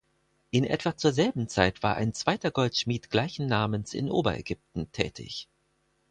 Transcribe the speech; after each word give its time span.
In 0.49 0.63
etwa 0.65 0.97
zur 0.97 1.11
selben 1.13 1.47
Zeit 1.47 1.83
war 1.83 1.95
ein 1.95 2.15
zweiter 2.15 2.49
Goldschmied 2.49 3.11
gleichen 3.11 3.45
Namens 3.45 3.93
in 3.93 4.09
Oberägypten 4.09 4.91
tätig. 4.91 5.47